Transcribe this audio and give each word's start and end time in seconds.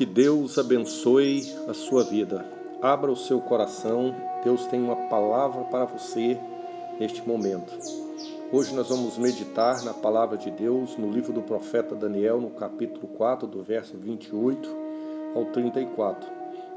Que 0.00 0.06
Deus 0.06 0.56
abençoe 0.56 1.42
a 1.68 1.74
sua 1.74 2.02
vida. 2.02 2.42
Abra 2.80 3.12
o 3.12 3.16
seu 3.16 3.38
coração. 3.38 4.14
Deus 4.42 4.64
tem 4.64 4.80
uma 4.80 4.96
palavra 4.96 5.64
para 5.64 5.84
você 5.84 6.40
neste 6.98 7.20
momento. 7.28 7.70
Hoje 8.50 8.74
nós 8.74 8.88
vamos 8.88 9.18
meditar 9.18 9.84
na 9.84 9.92
palavra 9.92 10.38
de 10.38 10.50
Deus 10.50 10.96
no 10.96 11.10
livro 11.10 11.34
do 11.34 11.42
profeta 11.42 11.94
Daniel, 11.94 12.40
no 12.40 12.48
capítulo 12.48 13.08
4, 13.08 13.46
do 13.46 13.62
verso 13.62 13.94
28 13.98 14.74
ao 15.34 15.44
34. 15.52 16.26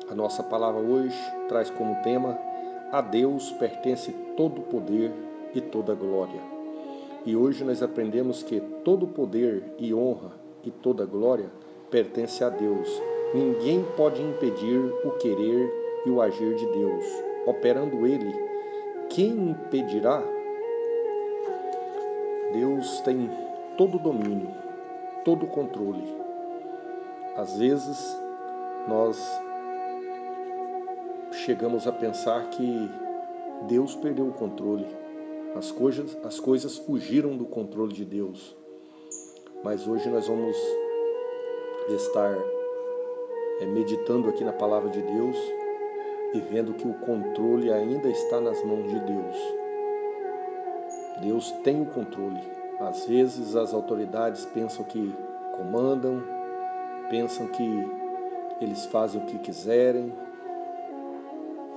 A 0.09 0.13
nossa 0.13 0.43
palavra 0.43 0.81
hoje 0.81 1.17
traz 1.47 1.69
como 1.69 2.03
tema: 2.03 2.37
A 2.91 2.99
Deus 2.99 3.53
pertence 3.53 4.11
todo 4.35 4.59
o 4.59 4.65
poder 4.65 5.13
e 5.55 5.61
toda 5.61 5.93
a 5.93 5.95
glória. 5.95 6.41
E 7.25 7.37
hoje 7.37 7.63
nós 7.63 7.81
aprendemos 7.81 8.43
que 8.43 8.59
todo 8.83 9.07
poder 9.07 9.63
e 9.79 9.93
honra 9.93 10.33
e 10.61 10.69
toda 10.69 11.05
glória 11.05 11.49
pertence 11.89 12.43
a 12.43 12.49
Deus. 12.49 13.12
Ninguém 13.33 13.83
pode 13.97 14.21
impedir 14.21 14.77
o 15.03 15.11
querer 15.11 15.73
e 16.05 16.09
o 16.09 16.21
agir 16.21 16.53
de 16.55 16.67
Deus. 16.67 17.03
Operando 17.47 18.05
Ele, 18.05 18.31
quem 19.09 19.31
impedirá? 19.31 20.23
Deus 22.53 23.01
tem 23.01 23.29
todo 23.75 23.95
o 23.95 23.99
domínio, 23.99 24.51
todo 25.25 25.45
o 25.45 25.49
controle. 25.49 26.03
Às 27.35 27.57
vezes, 27.57 28.15
nós 28.87 29.17
chegamos 31.31 31.87
a 31.87 31.91
pensar 31.91 32.49
que 32.51 32.91
Deus 33.67 33.95
perdeu 33.95 34.27
o 34.27 34.33
controle. 34.33 34.85
As 35.55 35.71
coisas, 35.71 36.15
as 36.23 36.39
coisas 36.39 36.77
fugiram 36.77 37.35
do 37.35 37.45
controle 37.45 37.93
de 37.93 38.05
Deus. 38.05 38.55
Mas 39.63 39.87
hoje 39.87 40.07
nós 40.09 40.27
vamos 40.27 40.55
estar 41.89 42.52
é, 43.59 43.65
meditando 43.65 44.29
aqui 44.29 44.43
na 44.43 44.53
palavra 44.53 44.89
de 44.89 45.01
Deus 45.01 45.37
e 46.33 46.39
vendo 46.39 46.73
que 46.73 46.87
o 46.87 46.93
controle 46.95 47.71
ainda 47.71 48.09
está 48.09 48.41
nas 48.41 48.63
mãos 48.63 48.89
de 48.89 48.99
Deus. 48.99 49.37
Deus 51.21 51.51
tem 51.63 51.81
o 51.81 51.85
controle. 51.85 52.41
Às 52.79 53.05
vezes 53.05 53.55
as 53.55 53.73
autoridades 53.73 54.45
pensam 54.45 54.83
que 54.83 55.13
comandam, 55.57 56.23
pensam 57.09 57.47
que 57.47 57.63
eles 58.59 58.85
fazem 58.85 59.21
o 59.21 59.25
que 59.25 59.37
quiserem 59.39 60.11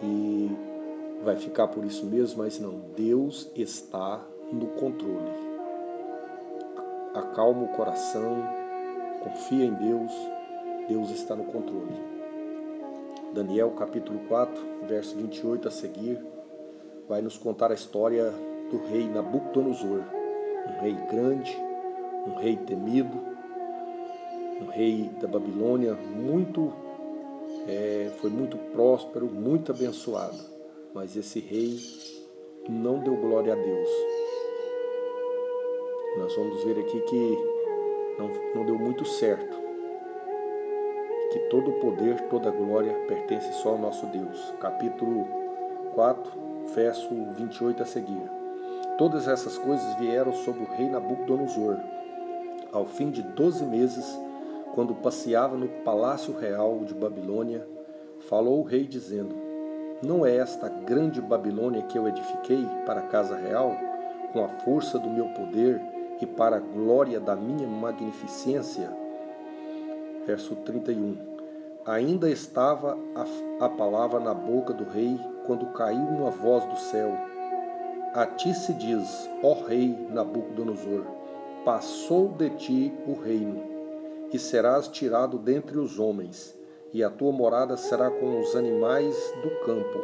e 0.02 0.50
vai 1.22 1.36
ficar 1.36 1.68
por 1.68 1.84
isso 1.84 2.06
mesmo, 2.06 2.42
mas 2.42 2.58
não, 2.58 2.80
Deus 2.96 3.50
está 3.54 4.20
no 4.52 4.66
controle. 4.68 5.32
Acalma 7.14 7.64
o 7.64 7.68
coração, 7.68 8.36
confia 9.22 9.64
em 9.64 9.72
Deus, 9.72 10.12
Deus 10.88 11.10
está 11.10 11.34
no 11.34 11.44
controle. 11.44 11.94
Daniel 13.32 13.70
capítulo 13.72 14.20
4, 14.28 14.86
verso 14.88 15.16
28 15.16 15.68
a 15.68 15.70
seguir, 15.70 16.18
vai 17.08 17.20
nos 17.20 17.36
contar 17.36 17.70
a 17.70 17.74
história 17.74 18.32
do 18.70 18.78
rei 18.86 19.06
Nabucodonosor, 19.08 20.02
um 20.68 20.80
rei 20.80 20.94
grande, 21.10 21.56
um 22.26 22.34
rei 22.36 22.56
temido, 22.56 23.18
um 24.60 24.66
rei 24.66 25.10
da 25.20 25.28
Babilônia 25.28 25.94
muito 25.94 26.72
é, 27.68 28.10
foi 28.20 28.30
muito 28.30 28.56
próspero, 28.72 29.26
muito 29.26 29.72
abençoado, 29.72 30.38
mas 30.94 31.16
esse 31.16 31.40
rei 31.40 31.78
não 32.68 33.00
deu 33.00 33.16
glória 33.16 33.52
a 33.52 33.56
Deus. 33.56 33.88
Nós 36.18 36.34
vamos 36.34 36.64
ver 36.64 36.78
aqui 36.78 37.00
que 37.00 37.38
não, 38.18 38.30
não 38.54 38.64
deu 38.64 38.78
muito 38.78 39.04
certo. 39.04 39.65
Que 41.36 41.50
todo 41.50 41.68
o 41.68 41.80
poder, 41.80 42.18
toda 42.30 42.48
a 42.48 42.50
glória 42.50 42.94
pertence 43.06 43.52
só 43.52 43.72
ao 43.72 43.78
nosso 43.78 44.06
Deus. 44.06 44.54
Capítulo 44.58 45.28
4, 45.94 46.32
verso 46.74 47.10
28 47.36 47.82
a 47.82 47.84
seguir. 47.84 48.22
Todas 48.96 49.28
essas 49.28 49.58
coisas 49.58 49.94
vieram 49.96 50.32
sobre 50.32 50.62
o 50.62 50.66
rei 50.66 50.88
Nabucodonosor. 50.88 51.76
Ao 52.72 52.86
fim 52.86 53.10
de 53.10 53.20
doze 53.20 53.66
meses, 53.66 54.18
quando 54.74 54.94
passeava 54.94 55.58
no 55.58 55.68
palácio 55.84 56.34
real 56.38 56.78
de 56.86 56.94
Babilônia, 56.94 57.68
falou 58.30 58.60
o 58.60 58.64
rei 58.64 58.86
dizendo: 58.86 59.36
Não 60.02 60.24
é 60.24 60.36
esta 60.36 60.70
grande 60.70 61.20
Babilônia 61.20 61.82
que 61.82 61.98
eu 61.98 62.08
edifiquei 62.08 62.66
para 62.86 63.00
a 63.00 63.08
casa 63.08 63.36
real, 63.36 63.76
com 64.32 64.42
a 64.42 64.48
força 64.48 64.98
do 64.98 65.10
meu 65.10 65.26
poder 65.34 65.82
e 66.18 66.24
para 66.24 66.56
a 66.56 66.60
glória 66.60 67.20
da 67.20 67.36
minha 67.36 67.68
magnificência? 67.68 68.90
Verso 70.26 70.56
31. 70.56 71.16
Ainda 71.86 72.28
estava 72.28 72.98
a, 73.14 73.66
a 73.66 73.68
palavra 73.68 74.18
na 74.18 74.34
boca 74.34 74.72
do 74.72 74.82
rei 74.84 75.20
quando 75.46 75.72
caiu 75.72 76.00
uma 76.00 76.30
voz 76.30 76.64
do 76.64 76.76
céu. 76.76 77.16
A 78.12 78.26
ti 78.26 78.52
se 78.52 78.72
diz, 78.74 79.30
ó 79.42 79.52
rei 79.66 79.96
Nabucodonosor, 80.10 81.04
passou 81.64 82.28
de 82.28 82.50
ti 82.50 82.94
o 83.06 83.14
reino, 83.14 83.62
e 84.32 84.38
serás 84.38 84.88
tirado 84.88 85.38
dentre 85.38 85.78
os 85.78 85.98
homens, 85.98 86.58
e 86.92 87.04
a 87.04 87.10
tua 87.10 87.30
morada 87.30 87.76
será 87.76 88.10
com 88.10 88.40
os 88.40 88.56
animais 88.56 89.14
do 89.42 89.50
campo. 89.64 90.02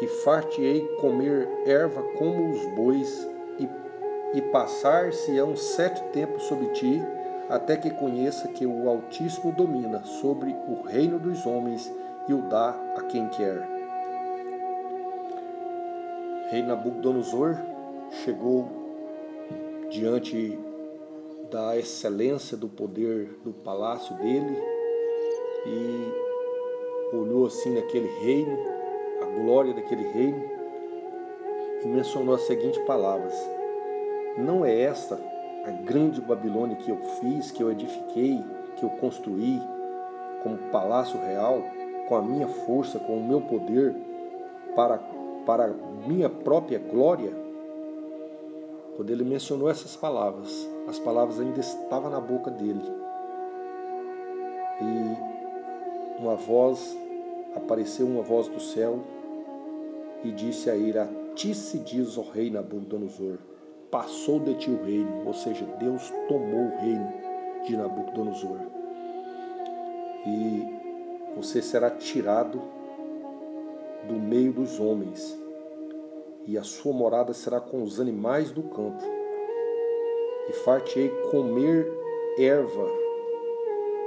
E 0.00 0.06
far-te-ei 0.06 0.86
comer 1.00 1.48
erva 1.66 2.02
como 2.16 2.50
os 2.50 2.64
bois, 2.76 3.28
e 4.34 4.42
passar-se-ão 4.42 5.56
sete 5.56 6.02
tempos 6.12 6.42
sobre 6.44 6.68
ti, 6.68 7.02
até 7.48 7.76
que 7.76 7.90
conheça 7.90 8.48
que 8.48 8.66
o 8.66 8.88
Altíssimo 8.88 9.52
domina 9.52 10.04
sobre 10.04 10.54
o 10.68 10.82
reino 10.82 11.18
dos 11.18 11.46
homens 11.46 11.92
e 12.28 12.34
o 12.34 12.42
dá 12.42 12.70
a 12.96 13.02
quem 13.02 13.26
quer. 13.28 13.66
Rei 16.50 16.62
Nabucodonosor 16.62 17.56
chegou 18.24 18.68
diante 19.90 20.58
da 21.50 21.76
excelência 21.78 22.56
do 22.56 22.68
poder 22.68 23.38
do 23.42 23.52
palácio 23.52 24.14
dele 24.16 24.56
e 25.66 27.16
olhou 27.16 27.46
assim 27.46 27.74
naquele 27.74 28.08
reino, 28.20 28.58
a 29.22 29.24
glória 29.40 29.72
daquele 29.72 30.06
reino, 30.08 30.42
e 31.82 31.88
mencionou 31.88 32.34
as 32.34 32.42
seguintes 32.42 32.82
palavras: 32.84 33.34
não 34.36 34.64
é 34.64 34.78
esta 34.82 35.18
a 35.68 35.70
grande 35.70 36.20
Babilônia 36.20 36.76
que 36.76 36.90
eu 36.90 36.96
fiz, 37.20 37.50
que 37.50 37.62
eu 37.62 37.70
edifiquei, 37.70 38.42
que 38.76 38.84
eu 38.84 38.90
construí 38.90 39.60
como 40.42 40.56
palácio 40.70 41.20
real, 41.20 41.62
com 42.08 42.16
a 42.16 42.22
minha 42.22 42.48
força, 42.48 42.98
com 42.98 43.18
o 43.18 43.24
meu 43.24 43.40
poder, 43.40 43.94
para, 44.74 44.98
para 45.44 45.74
minha 46.06 46.30
própria 46.30 46.78
glória? 46.78 47.32
Quando 48.96 49.10
ele 49.10 49.24
mencionou 49.24 49.68
essas 49.68 49.94
palavras, 49.94 50.68
as 50.88 50.98
palavras 50.98 51.38
ainda 51.38 51.60
estavam 51.60 52.10
na 52.10 52.20
boca 52.20 52.50
dele. 52.50 52.82
E 54.80 56.20
uma 56.20 56.34
voz, 56.34 56.96
apareceu 57.54 58.06
uma 58.06 58.22
voz 58.22 58.48
do 58.48 58.60
céu 58.60 59.00
e 60.24 60.32
disse 60.32 60.70
a 60.70 60.76
ele: 60.76 60.98
A 60.98 61.08
ti 61.34 61.54
se 61.54 61.78
diz, 61.78 62.16
ó 62.16 62.22
rei 62.22 62.50
Nabucodonosor, 62.50 63.38
passou 63.90 64.38
de 64.38 64.54
ti 64.54 64.70
o 64.70 64.82
reino, 64.82 65.26
ou 65.26 65.32
seja, 65.32 65.64
Deus 65.78 66.12
tomou 66.28 66.66
o 66.66 66.78
reino 66.78 67.12
de 67.64 67.76
Nabucodonosor. 67.76 68.58
E 70.26 70.78
você 71.36 71.62
será 71.62 71.90
tirado 71.90 72.60
do 74.06 74.14
meio 74.14 74.52
dos 74.52 74.78
homens, 74.78 75.38
e 76.46 76.56
a 76.56 76.62
sua 76.62 76.92
morada 76.92 77.32
será 77.32 77.60
com 77.60 77.82
os 77.82 78.00
animais 78.00 78.50
do 78.50 78.62
campo. 78.62 79.02
E 80.48 80.52
far-te-ei 80.52 81.10
comer 81.30 81.86
erva, 82.38 82.86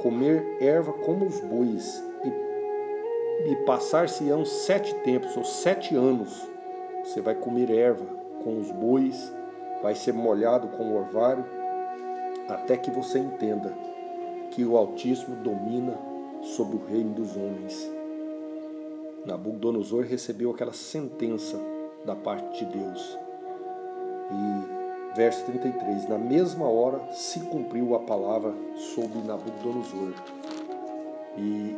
comer 0.01 0.57
erva 0.59 0.91
como 0.93 1.25
os 1.25 1.39
bois, 1.39 2.03
e, 2.23 3.51
e 3.51 3.55
passar-se-ão 3.65 4.43
sete 4.43 4.93
tempos, 4.95 5.37
ou 5.37 5.43
sete 5.43 5.95
anos, 5.95 6.49
você 7.03 7.21
vai 7.21 7.35
comer 7.35 7.69
erva 7.71 8.05
com 8.43 8.57
os 8.57 8.71
bois 8.71 9.31
vai 9.81 9.95
ser 9.95 10.13
molhado 10.13 10.67
com 10.69 10.83
o 10.83 10.97
orvalho, 10.97 11.45
até 12.47 12.77
que 12.77 12.91
você 12.91 13.19
entenda 13.19 13.73
que 14.51 14.65
o 14.65 14.77
Altíssimo 14.77 15.35
domina 15.37 15.97
sobre 16.41 16.75
o 16.75 16.85
reino 16.85 17.13
dos 17.13 17.35
homens. 17.35 17.89
Nabucodonosor 19.25 20.03
recebeu 20.03 20.51
aquela 20.51 20.73
sentença 20.73 21.59
da 22.05 22.15
parte 22.15 22.65
de 22.65 22.77
Deus. 22.77 23.17
E 24.31 25.15
verso 25.15 25.45
33, 25.45 26.09
na 26.09 26.17
mesma 26.17 26.67
hora 26.67 27.01
se 27.13 27.39
cumpriu 27.41 27.95
a 27.95 27.99
palavra 27.99 28.53
sobre 28.95 29.19
Nabucodonosor. 29.19 30.13
E 31.37 31.75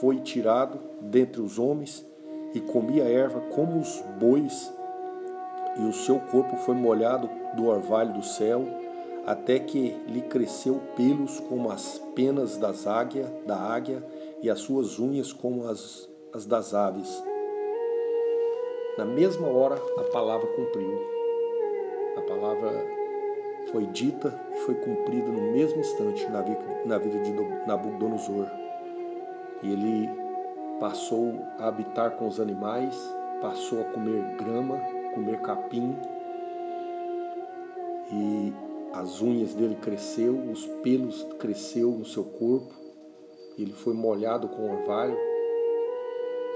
foi 0.00 0.20
tirado 0.20 0.78
dentre 1.00 1.40
os 1.40 1.58
homens 1.58 2.06
e 2.54 2.60
comia 2.60 3.04
erva 3.04 3.40
como 3.52 3.78
os 3.78 4.02
bois 4.18 4.72
e 5.80 5.88
o 5.88 5.92
seu 5.94 6.20
corpo 6.20 6.56
foi 6.58 6.74
molhado 6.74 7.28
do 7.56 7.66
orvalho 7.66 8.12
do 8.12 8.22
céu, 8.22 8.62
até 9.26 9.58
que 9.58 9.96
lhe 10.06 10.20
cresceu 10.20 10.80
pelos 10.94 11.40
como 11.40 11.70
as 11.70 11.98
penas 12.14 12.58
das 12.58 12.86
águia, 12.86 13.32
da 13.46 13.56
águia 13.56 14.04
e 14.42 14.50
as 14.50 14.60
suas 14.60 14.98
unhas 14.98 15.32
como 15.32 15.66
as, 15.66 16.08
as 16.34 16.44
das 16.44 16.74
aves. 16.74 17.22
Na 18.98 19.06
mesma 19.06 19.48
hora 19.48 19.76
a 19.96 20.02
palavra 20.04 20.46
cumpriu. 20.48 21.00
A 22.18 22.20
palavra 22.22 22.86
foi 23.72 23.86
dita 23.86 24.38
e 24.54 24.58
foi 24.60 24.74
cumprida 24.74 25.28
no 25.28 25.52
mesmo 25.52 25.80
instante 25.80 26.26
na 26.28 26.42
vida, 26.42 26.60
na 26.84 26.98
vida 26.98 27.18
de 27.20 27.32
Nabucodonosor. 27.66 28.46
E 29.62 29.72
ele 29.72 30.10
passou 30.78 31.34
a 31.58 31.68
habitar 31.68 32.12
com 32.12 32.26
os 32.26 32.38
animais, 32.38 32.96
passou 33.40 33.80
a 33.80 33.84
comer 33.84 34.36
grama, 34.36 34.99
comer 35.14 35.40
capim, 35.40 35.96
e 38.12 38.52
as 38.92 39.22
unhas 39.22 39.54
dele 39.54 39.76
cresceu, 39.76 40.34
os 40.50 40.66
pelos 40.82 41.22
cresceu 41.38 41.90
no 41.90 42.04
seu 42.04 42.24
corpo, 42.24 42.74
ele 43.56 43.72
foi 43.72 43.94
molhado 43.94 44.48
com 44.48 44.70
orvalho. 44.70 45.16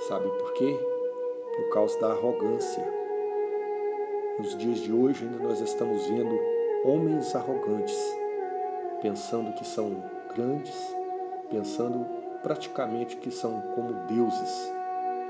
Sabe 0.09 0.29
por 0.29 0.53
quê? 0.55 0.77
Por 1.57 1.69
causa 1.71 1.99
da 2.01 2.09
arrogância. 2.09 2.85
Nos 4.39 4.57
dias 4.57 4.79
de 4.79 4.93
hoje 4.93 5.25
ainda 5.25 5.39
nós 5.39 5.61
estamos 5.61 6.07
vendo 6.07 6.37
homens 6.85 7.35
arrogantes, 7.37 7.97
pensando 9.01 9.53
que 9.55 9.65
são 9.65 10.03
grandes, 10.35 10.97
pensando 11.49 12.05
praticamente 12.43 13.17
que 13.17 13.31
são 13.31 13.61
como 13.77 13.93
deuses, 14.09 14.73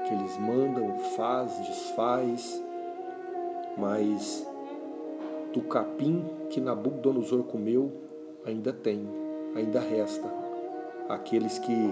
que 0.06 0.14
eles 0.14 0.38
mandam, 0.38 0.98
faz, 1.16 1.58
desfaz, 1.58 2.62
mas 3.76 4.46
do 5.52 5.62
capim 5.62 6.24
que 6.50 6.60
Nabucodonosor 6.60 7.44
comeu, 7.44 7.92
ainda 8.44 8.72
tem, 8.72 9.08
ainda 9.54 9.80
resta. 9.80 10.28
Aqueles 11.08 11.58
que 11.58 11.90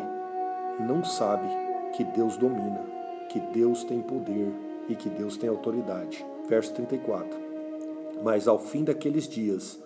não 0.81 1.05
sabem 1.05 1.51
que 1.93 2.05
Deus 2.05 2.37
domina, 2.37 2.81
que 3.29 3.39
Deus 3.39 3.85
tem 3.85 4.01
poder 4.01 4.53
e 4.89 4.97
que 4.97 5.09
Deus 5.09 5.37
tem 5.37 5.49
autoridade. 5.49 6.25
Verso 6.49 6.75
34. 6.75 7.39
Mas 8.23 8.49
ao 8.49 8.59
fim 8.59 8.85
daqueles 8.85 9.29
dias, 9.29 9.83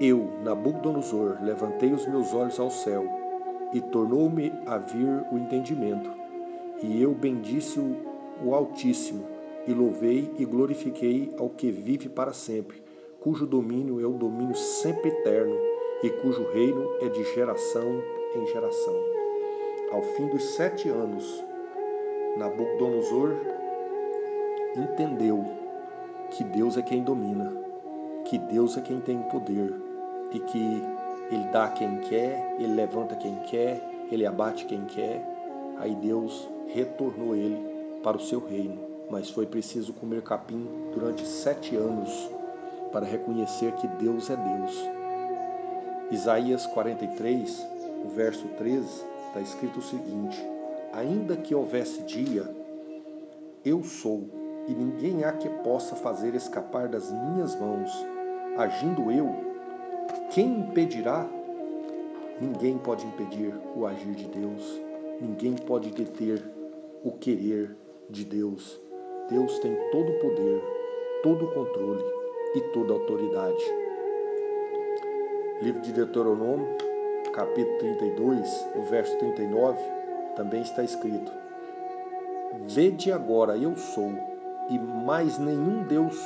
eu, 0.00 0.30
Nabucodonosor, 0.44 1.38
levantei 1.42 1.92
os 1.92 2.06
meus 2.06 2.32
olhos 2.32 2.58
ao 2.60 2.70
céu 2.70 3.04
e 3.72 3.80
tornou-me 3.80 4.52
a 4.64 4.78
vir 4.78 5.26
o 5.32 5.38
entendimento. 5.38 6.10
E 6.82 7.02
eu 7.02 7.12
bendisse 7.12 7.80
o, 7.80 7.96
o 8.44 8.54
Altíssimo 8.54 9.37
e 9.68 9.74
louvei 9.74 10.32
e 10.38 10.46
glorifiquei 10.46 11.30
ao 11.38 11.50
que 11.50 11.70
vive 11.70 12.08
para 12.08 12.32
sempre, 12.32 12.82
cujo 13.20 13.46
domínio 13.46 14.00
é 14.00 14.06
o 14.06 14.12
domínio 14.12 14.56
sempre 14.56 15.10
eterno 15.10 15.54
e 16.02 16.08
cujo 16.08 16.42
reino 16.54 16.90
é 17.02 17.08
de 17.08 17.22
geração 17.34 18.02
em 18.34 18.46
geração. 18.46 18.94
Ao 19.92 20.00
fim 20.00 20.26
dos 20.28 20.42
sete 20.54 20.88
anos, 20.88 21.44
Nabucodonosor 22.38 23.36
entendeu 24.74 25.44
que 26.30 26.42
Deus 26.44 26.78
é 26.78 26.82
quem 26.82 27.02
domina, 27.02 27.52
que 28.24 28.38
Deus 28.38 28.74
é 28.78 28.80
quem 28.80 29.00
tem 29.00 29.18
o 29.18 29.24
poder 29.24 29.74
e 30.32 30.38
que 30.38 30.82
Ele 31.30 31.44
dá 31.52 31.68
quem 31.68 31.98
quer, 31.98 32.56
Ele 32.58 32.72
levanta 32.72 33.16
quem 33.16 33.34
quer, 33.40 33.82
Ele 34.10 34.24
abate 34.24 34.64
quem 34.64 34.86
quer. 34.86 35.22
Aí 35.76 35.94
Deus 35.94 36.48
retornou 36.68 37.36
ele 37.36 37.58
para 38.02 38.16
o 38.16 38.20
seu 38.20 38.40
reino 38.40 38.87
mas 39.10 39.30
foi 39.30 39.46
preciso 39.46 39.92
comer 39.92 40.22
capim 40.22 40.66
durante 40.92 41.26
sete 41.26 41.74
anos 41.76 42.10
para 42.92 43.06
reconhecer 43.06 43.72
que 43.72 43.86
Deus 43.86 44.30
é 44.30 44.36
Deus. 44.36 44.98
Isaías 46.10 46.66
43, 46.66 47.66
o 48.04 48.08
verso 48.08 48.46
13, 48.56 49.04
está 49.26 49.40
escrito 49.40 49.78
o 49.78 49.82
seguinte: 49.82 50.42
Ainda 50.92 51.36
que 51.36 51.54
houvesse 51.54 52.02
dia, 52.02 52.48
eu 53.64 53.82
sou, 53.82 54.28
e 54.66 54.72
ninguém 54.72 55.24
há 55.24 55.32
que 55.32 55.48
possa 55.62 55.94
fazer 55.96 56.34
escapar 56.34 56.88
das 56.88 57.10
minhas 57.10 57.54
mãos. 57.58 57.90
Agindo 58.56 59.10
eu, 59.10 59.34
quem 60.30 60.60
impedirá? 60.60 61.28
Ninguém 62.40 62.78
pode 62.78 63.04
impedir 63.06 63.52
o 63.74 63.84
agir 63.84 64.14
de 64.14 64.26
Deus, 64.26 64.80
ninguém 65.20 65.54
pode 65.54 65.90
deter 65.90 66.42
o 67.04 67.12
querer 67.12 67.76
de 68.08 68.24
Deus. 68.24 68.87
Deus 69.30 69.58
tem 69.58 69.76
todo 69.90 70.10
o 70.10 70.18
poder, 70.20 70.62
todo 71.22 71.44
o 71.44 71.52
controle 71.52 72.02
e 72.54 72.60
toda 72.72 72.94
a 72.94 72.96
autoridade. 72.96 73.62
Livro 75.60 75.82
de 75.82 75.92
Deuteronômio, 75.92 76.66
capítulo 77.34 77.76
32, 77.78 78.68
o 78.74 78.82
verso 78.84 79.18
39, 79.18 79.78
também 80.34 80.62
está 80.62 80.82
escrito: 80.82 81.30
Vede 82.68 83.12
agora, 83.12 83.54
eu 83.58 83.76
sou, 83.76 84.10
e 84.70 84.78
mais 84.78 85.38
nenhum 85.38 85.82
Deus 85.82 86.18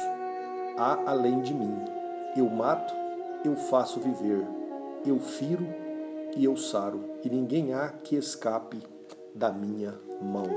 há 0.78 1.10
além 1.10 1.40
de 1.40 1.52
mim. 1.52 1.76
Eu 2.36 2.48
mato, 2.48 2.94
eu 3.44 3.56
faço 3.56 3.98
viver, 3.98 4.46
eu 5.04 5.18
firo 5.18 5.66
e 6.36 6.44
eu 6.44 6.56
saro, 6.56 7.00
e 7.24 7.28
ninguém 7.28 7.74
há 7.74 7.88
que 7.88 8.14
escape 8.14 8.78
da 9.34 9.50
minha 9.50 9.92
mão. 10.20 10.48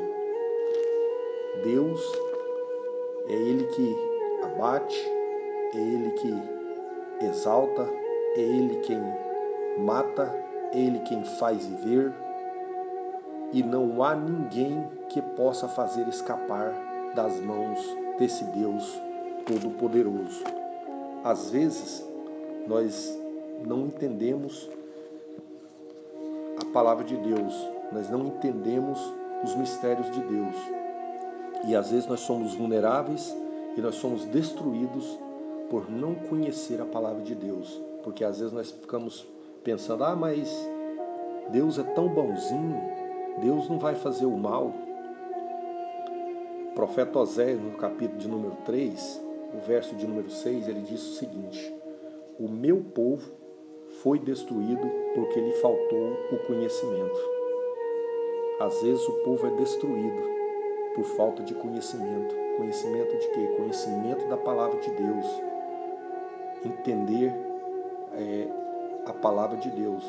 Deus 1.63 2.01
é 3.27 3.33
Ele 3.33 3.65
que 3.65 3.95
abate, 4.43 4.97
é 5.73 5.77
Ele 5.77 6.11
que 6.11 7.25
exalta, 7.25 7.87
é 8.35 8.39
Ele 8.39 8.77
quem 8.77 8.99
mata, 9.79 10.31
é 10.71 10.79
Ele 10.79 10.99
quem 10.99 11.23
faz 11.23 11.65
viver. 11.65 12.13
E 13.51 13.63
não 13.63 14.03
há 14.03 14.15
ninguém 14.15 14.85
que 15.09 15.21
possa 15.21 15.67
fazer 15.67 16.07
escapar 16.07 16.73
das 17.15 17.39
mãos 17.39 17.79
desse 18.19 18.43
Deus 18.45 19.01
Todo-Poderoso. 19.45 20.43
Às 21.23 21.49
vezes, 21.49 22.05
nós 22.67 23.17
não 23.65 23.85
entendemos 23.85 24.69
a 26.61 26.65
palavra 26.73 27.03
de 27.03 27.15
Deus, 27.15 27.53
nós 27.91 28.09
não 28.09 28.25
entendemos 28.27 28.99
os 29.43 29.55
mistérios 29.55 30.09
de 30.11 30.21
Deus. 30.21 30.74
E 31.67 31.75
às 31.75 31.89
vezes 31.89 32.07
nós 32.07 32.19
somos 32.19 32.53
vulneráveis 32.53 33.35
e 33.75 33.81
nós 33.81 33.95
somos 33.95 34.23
destruídos 34.25 35.17
por 35.69 35.89
não 35.89 36.13
conhecer 36.13 36.79
a 36.79 36.85
palavra 36.85 37.23
de 37.23 37.33
Deus. 37.33 37.81
Porque 38.03 38.23
às 38.23 38.39
vezes 38.39 38.53
nós 38.53 38.69
ficamos 38.71 39.27
pensando: 39.63 40.03
ah, 40.03 40.15
mas 40.15 40.47
Deus 41.49 41.79
é 41.79 41.83
tão 41.83 42.07
bonzinho, 42.07 42.79
Deus 43.41 43.67
não 43.67 43.79
vai 43.79 43.95
fazer 43.95 44.25
o 44.25 44.37
mal. 44.37 44.71
O 46.69 46.75
profeta 46.75 47.17
Oséias, 47.17 47.59
no 47.59 47.77
capítulo 47.77 48.19
de 48.19 48.27
número 48.27 48.55
3, 48.65 49.23
o 49.55 49.65
verso 49.65 49.95
de 49.95 50.05
número 50.05 50.29
6, 50.29 50.67
ele 50.67 50.81
diz 50.81 51.01
o 51.01 51.13
seguinte: 51.15 51.73
O 52.39 52.47
meu 52.47 52.83
povo 52.93 53.31
foi 54.03 54.19
destruído 54.19 54.87
porque 55.15 55.39
lhe 55.39 55.53
faltou 55.53 56.13
o 56.31 56.37
conhecimento. 56.45 57.35
Às 58.59 58.81
vezes 58.83 59.05
o 59.07 59.13
povo 59.23 59.47
é 59.47 59.49
destruído 59.57 60.35
por 60.95 61.03
falta 61.03 61.43
de 61.43 61.53
conhecimento. 61.53 62.33
Conhecimento 62.57 63.17
de 63.17 63.27
quê? 63.27 63.53
Conhecimento 63.57 64.25
da 64.27 64.37
palavra 64.37 64.79
de 64.79 64.89
Deus. 64.91 65.25
Entender 66.63 67.33
é, 68.13 68.47
a 69.05 69.11
palavra 69.13 69.57
de 69.57 69.69
Deus. 69.69 70.03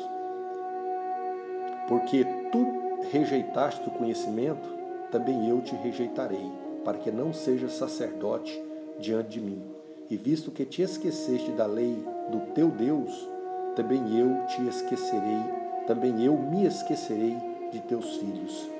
Porque 1.87 2.25
tu 2.51 2.65
rejeitaste 3.11 3.87
o 3.87 3.91
conhecimento, 3.91 4.67
também 5.11 5.49
eu 5.49 5.61
te 5.61 5.75
rejeitarei, 5.75 6.51
para 6.83 6.97
que 6.97 7.11
não 7.11 7.33
sejas 7.33 7.73
sacerdote 7.73 8.59
diante 8.97 9.29
de 9.29 9.41
mim. 9.41 9.61
E 10.09 10.15
visto 10.15 10.51
que 10.51 10.65
te 10.65 10.81
esqueceste 10.81 11.51
da 11.51 11.65
lei 11.65 12.03
do 12.31 12.39
teu 12.53 12.69
Deus, 12.69 13.29
também 13.75 14.17
eu 14.17 14.45
te 14.47 14.65
esquecerei, 14.67 15.43
também 15.85 16.23
eu 16.23 16.37
me 16.37 16.65
esquecerei 16.65 17.37
de 17.71 17.81
teus 17.81 18.15
filhos 18.15 18.76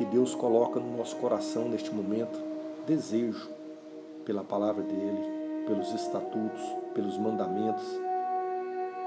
que 0.00 0.06
Deus 0.06 0.34
coloca 0.34 0.80
no 0.80 0.96
nosso 0.96 1.14
coração 1.16 1.68
neste 1.68 1.94
momento 1.94 2.40
desejo 2.86 3.50
pela 4.24 4.42
palavra 4.42 4.82
dele, 4.82 5.20
pelos 5.66 5.92
estatutos, 5.92 6.62
pelos 6.94 7.18
mandamentos, 7.18 7.84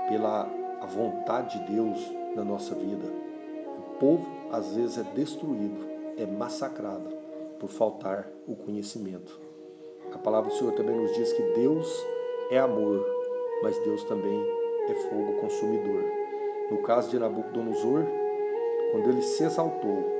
pela 0.07 0.47
a 0.79 0.85
vontade 0.85 1.57
de 1.57 1.73
Deus 1.73 1.97
na 2.35 2.43
nossa 2.43 2.75
vida. 2.75 3.07
O 3.75 3.97
povo 3.99 4.27
às 4.51 4.75
vezes 4.75 4.99
é 4.99 5.03
destruído, 5.15 5.83
é 6.15 6.27
massacrado 6.27 7.09
por 7.59 7.69
faltar 7.69 8.29
o 8.47 8.55
conhecimento. 8.55 9.39
A 10.13 10.19
palavra 10.19 10.51
do 10.51 10.55
Senhor 10.55 10.75
também 10.75 10.95
nos 10.95 11.11
diz 11.15 11.33
que 11.33 11.41
Deus 11.55 12.05
é 12.51 12.59
amor, 12.59 13.03
mas 13.63 13.79
Deus 13.79 14.03
também 14.03 14.45
é 14.87 14.93
fogo 15.09 15.41
consumidor. 15.41 16.03
No 16.69 16.83
caso 16.83 17.09
de 17.09 17.17
Nabucodonosor, 17.17 18.05
quando 18.91 19.09
ele 19.09 19.23
se 19.23 19.43
exaltou, 19.43 20.12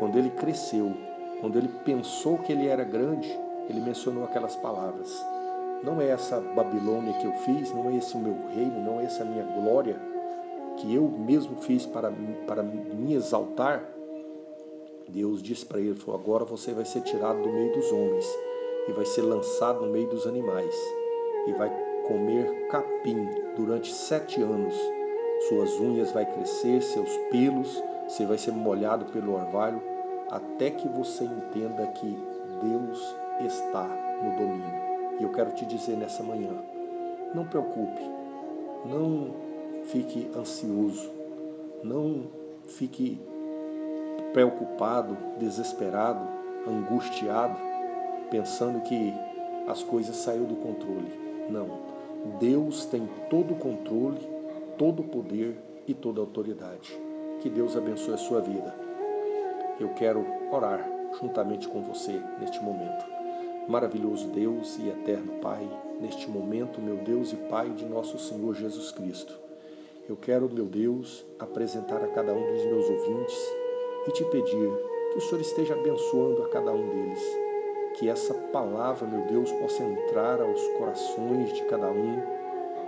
quando 0.00 0.18
ele 0.18 0.30
cresceu, 0.30 0.92
quando 1.40 1.56
ele 1.56 1.68
pensou 1.84 2.38
que 2.38 2.50
ele 2.50 2.66
era 2.66 2.82
grande, 2.82 3.28
ele 3.68 3.80
mencionou 3.80 4.24
aquelas 4.24 4.56
palavras: 4.56 5.24
não 5.84 6.00
é 6.00 6.08
essa 6.08 6.40
Babilônia 6.40 7.12
que 7.18 7.26
eu 7.26 7.32
fiz, 7.34 7.72
não 7.72 7.88
é 7.90 7.96
esse 7.96 8.16
o 8.16 8.18
meu 8.18 8.36
reino, 8.48 8.82
não 8.82 8.98
é 8.98 9.04
essa 9.04 9.22
a 9.22 9.26
minha 9.26 9.44
glória 9.44 9.96
que 10.78 10.94
eu 10.94 11.06
mesmo 11.06 11.56
fiz 11.56 11.84
para, 11.84 12.10
para 12.46 12.62
me 12.62 13.14
exaltar. 13.14 13.84
Deus 15.06 15.42
disse 15.42 15.66
para 15.66 15.80
ele: 15.80 15.94
falou, 15.94 16.18
agora 16.18 16.44
você 16.44 16.72
vai 16.72 16.84
ser 16.84 17.02
tirado 17.02 17.42
do 17.42 17.52
meio 17.52 17.72
dos 17.72 17.92
homens 17.92 18.26
e 18.88 18.92
vai 18.92 19.04
ser 19.04 19.22
lançado 19.22 19.84
no 19.84 19.92
meio 19.92 20.08
dos 20.08 20.26
animais 20.26 20.74
e 21.46 21.52
vai 21.52 21.70
comer 22.06 22.68
capim 22.68 23.28
durante 23.54 23.92
sete 23.92 24.40
anos. 24.42 24.74
Suas 25.48 25.78
unhas 25.78 26.12
vai 26.12 26.26
crescer, 26.26 26.82
seus 26.82 27.08
pelos, 27.30 27.82
você 28.06 28.26
vai 28.26 28.36
ser 28.36 28.52
molhado 28.52 29.06
pelo 29.06 29.34
orvalho, 29.34 29.89
até 30.30 30.70
que 30.70 30.88
você 30.88 31.24
entenda 31.24 31.86
que 31.88 32.16
Deus 32.62 33.16
está 33.46 33.84
no 34.22 34.36
domínio. 34.36 34.90
E 35.18 35.22
eu 35.22 35.32
quero 35.32 35.52
te 35.52 35.66
dizer 35.66 35.96
nessa 35.96 36.22
manhã: 36.22 36.52
não 37.34 37.46
preocupe, 37.46 38.02
não 38.86 39.34
fique 39.84 40.30
ansioso, 40.36 41.10
não 41.82 42.26
fique 42.66 43.20
preocupado, 44.32 45.16
desesperado, 45.38 46.26
angustiado, 46.66 47.56
pensando 48.30 48.80
que 48.82 49.12
as 49.66 49.82
coisas 49.82 50.16
saíram 50.16 50.44
do 50.44 50.56
controle. 50.56 51.12
Não. 51.48 51.90
Deus 52.38 52.84
tem 52.84 53.08
todo 53.28 53.54
o 53.54 53.56
controle, 53.56 54.20
todo 54.76 55.00
o 55.00 55.04
poder 55.04 55.56
e 55.88 55.94
toda 55.94 56.20
a 56.20 56.24
autoridade. 56.24 56.98
Que 57.40 57.48
Deus 57.48 57.76
abençoe 57.76 58.14
a 58.14 58.18
sua 58.18 58.40
vida. 58.40 58.89
Eu 59.80 59.88
quero 59.94 60.26
orar 60.52 60.86
juntamente 61.18 61.66
com 61.66 61.80
você 61.80 62.20
neste 62.38 62.62
momento. 62.62 63.02
Maravilhoso 63.66 64.28
Deus 64.28 64.78
e 64.78 64.90
eterno 64.90 65.40
Pai, 65.40 65.66
neste 65.98 66.28
momento, 66.28 66.82
meu 66.82 66.98
Deus 66.98 67.32
e 67.32 67.36
Pai 67.36 67.70
de 67.70 67.86
nosso 67.86 68.18
Senhor 68.18 68.54
Jesus 68.54 68.92
Cristo. 68.92 69.32
Eu 70.06 70.16
quero, 70.16 70.50
meu 70.50 70.66
Deus, 70.66 71.24
apresentar 71.38 72.04
a 72.04 72.08
cada 72.08 72.34
um 72.34 72.52
dos 72.52 72.62
meus 72.66 72.90
ouvintes 72.90 73.38
e 74.06 74.10
te 74.12 74.22
pedir 74.24 74.70
que 75.12 75.18
o 75.18 75.20
Senhor 75.22 75.40
esteja 75.40 75.72
abençoando 75.72 76.42
a 76.42 76.48
cada 76.50 76.72
um 76.72 76.86
deles. 76.86 77.22
Que 77.94 78.06
essa 78.06 78.34
palavra, 78.34 79.08
meu 79.08 79.22
Deus, 79.28 79.50
possa 79.52 79.82
entrar 79.82 80.42
aos 80.42 80.62
corações 80.76 81.54
de 81.54 81.64
cada 81.64 81.90
um 81.90 82.22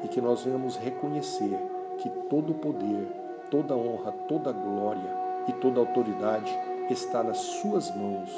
e 0.05 0.09
que 0.09 0.21
nós 0.21 0.43
venhamos 0.43 0.77
reconhecer 0.77 1.59
que 1.97 2.11
todo 2.29 2.51
o 2.51 2.55
poder, 2.55 3.07
toda 3.51 3.75
honra, 3.75 4.13
toda 4.29 4.53
glória 4.53 5.23
e 5.49 5.53
toda 5.55 5.81
autoridade 5.81 6.53
está 6.91 7.23
nas 7.23 7.39
Suas 7.39 7.95
mãos. 7.95 8.31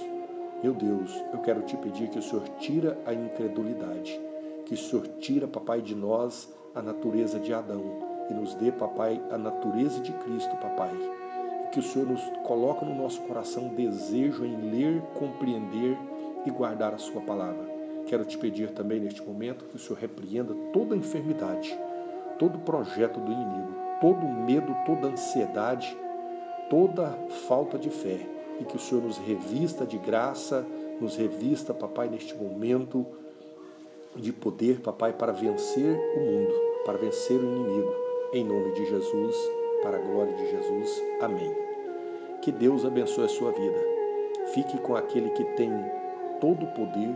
Meu 0.63 0.73
Deus, 0.73 1.13
eu 1.33 1.41
quero 1.41 1.63
te 1.63 1.77
pedir 1.77 2.09
que 2.09 2.19
o 2.19 2.23
Senhor 2.23 2.49
tira 2.59 2.99
a 3.05 3.13
incredulidade, 3.13 4.21
que 4.65 4.75
o 4.75 4.79
Senhor 4.79 5.07
tira, 5.19 5.47
papai, 5.47 5.81
de 5.81 5.95
nós 5.95 6.49
a 6.75 6.83
natureza 6.83 7.39
de 7.39 7.53
Adão 7.53 7.83
e 8.31 8.35
nos 8.35 8.55
dê, 8.55 8.73
papai, 8.73 9.21
a 9.31 9.37
natureza 9.37 10.01
de 10.01 10.13
Cristo, 10.13 10.57
papai 10.57 10.93
que 11.75 11.81
o 11.81 11.83
Senhor 11.83 12.07
nos 12.07 12.23
coloca 12.45 12.87
no 12.87 12.95
nosso 12.95 13.21
coração 13.23 13.67
desejo 13.67 14.45
em 14.45 14.71
ler, 14.71 15.03
compreender 15.19 15.99
e 16.47 16.51
guardar 16.51 16.95
a 16.95 16.99
Sua 16.99 17.21
palavra. 17.21 17.69
Quero 18.07 18.25
te 18.25 18.39
pedir 18.39 18.71
também 18.71 19.01
neste 19.01 19.21
momento 19.21 19.65
que 19.65 19.75
o 19.75 19.79
Senhor 19.79 19.99
repreenda 19.99 20.55
toda 20.73 20.95
enfermidade, 20.95 21.77
todo 22.39 22.61
projeto 22.61 23.19
do 23.19 23.33
inimigo, 23.33 23.75
todo 24.01 24.25
medo, 24.25 24.73
toda 24.87 25.09
ansiedade, 25.09 25.97
toda 26.71 27.09
falta 27.49 27.77
de 27.77 27.91
fé 27.91 28.34
e 28.61 28.65
que 28.65 28.77
o 28.77 28.81
Senhor 28.81 29.03
nos 29.03 29.19
revista 29.19 29.87
de 29.87 29.99
graça, 29.99 30.67
nos 31.01 31.17
revista, 31.17 31.75
papai, 31.75 32.09
neste 32.09 32.35
momento 32.35 33.07
de 34.15 34.33
poder, 34.33 34.81
papai, 34.81 35.13
para 35.13 35.33
vencer 35.33 35.99
o 36.17 36.21
mundo, 36.21 36.55
para 36.85 36.99
vencer 36.99 37.39
o 37.39 37.45
inimigo. 37.45 37.93
Em 38.33 38.45
nome 38.45 38.73
de 38.73 38.85
Jesus, 38.87 39.37
para 39.83 39.97
a 39.97 40.01
glória 40.01 40.33
de 40.35 40.51
Jesus. 40.51 41.03
Amém. 41.21 41.55
Que 42.43 42.51
Deus 42.53 42.85
abençoe 42.85 43.25
a 43.25 43.29
sua 43.29 43.53
vida. 43.53 43.79
Fique 44.53 44.79
com 44.79 44.95
aquele 44.95 45.31
que 45.31 45.45
tem 45.57 45.71
todo 46.41 46.65
o 46.65 46.75
poder, 46.75 47.15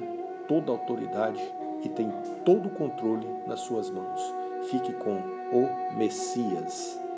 toda 0.49 0.71
a 0.71 0.75
autoridade 0.75 1.43
e 1.85 1.89
tem 1.89 2.11
todo 2.45 2.67
o 2.67 2.71
controle 2.71 3.27
nas 3.47 3.61
suas 3.61 3.91
mãos. 3.91 4.35
Fique 4.71 4.93
com 4.95 5.17
o 5.53 5.97
Messias. 5.97 6.99